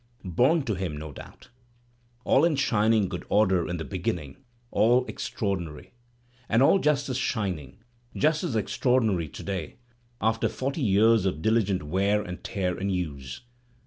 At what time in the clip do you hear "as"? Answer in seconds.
7.09-7.17, 8.43-8.55